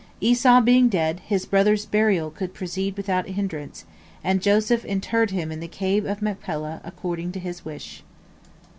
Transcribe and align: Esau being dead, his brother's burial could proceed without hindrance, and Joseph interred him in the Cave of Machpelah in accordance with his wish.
Esau 0.19 0.59
being 0.61 0.89
dead, 0.89 1.19
his 1.27 1.45
brother's 1.45 1.85
burial 1.85 2.31
could 2.31 2.55
proceed 2.55 2.97
without 2.97 3.27
hindrance, 3.27 3.85
and 4.23 4.41
Joseph 4.41 4.83
interred 4.83 5.29
him 5.29 5.51
in 5.51 5.59
the 5.59 5.67
Cave 5.67 6.05
of 6.07 6.23
Machpelah 6.23 6.81
in 6.83 6.89
accordance 6.89 7.35
with 7.35 7.43
his 7.43 7.63
wish. 7.63 8.01